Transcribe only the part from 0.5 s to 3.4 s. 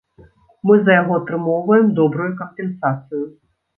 Мы за яго атрымоўваем добрую кампенсацыю.